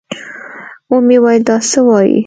ومې 0.91 1.17
ويل 1.23 1.41
دا 1.49 1.57
څه 1.69 1.79
وايې. 1.87 2.19